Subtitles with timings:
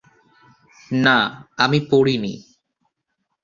[0.91, 1.17] না,
[1.57, 2.33] আমি পড়ি নি।